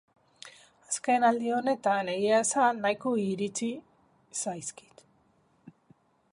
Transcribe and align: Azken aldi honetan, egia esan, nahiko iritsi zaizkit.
Azken 0.91 1.25
aldi 1.27 1.51
honetan, 1.57 2.09
egia 2.15 2.39
esan, 2.45 2.81
nahiko 2.87 3.13
iritsi 3.27 3.69
zaizkit. 4.45 5.05